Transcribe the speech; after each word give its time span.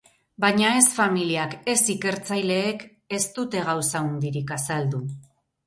Baina 0.43 0.69
ez 0.77 0.85
familiak 0.93 1.53
ez 1.73 1.83
ikertzaileek 1.95 2.87
ez 3.21 3.21
dute 3.39 3.65
gauza 3.71 4.05
handirik 4.09 4.59
azaldu. 4.59 5.07